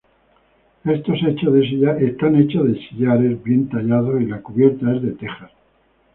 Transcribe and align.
Está 0.83 1.13
hecho 1.13 1.51
de 2.71 2.89
sillares 2.97 3.43
bien 3.43 3.69
tallados 3.69 4.19
y 4.19 4.25
la 4.25 4.41
cubierta 4.41 4.95
es 4.95 5.03
de 5.03 5.11
tejas. 5.11 5.51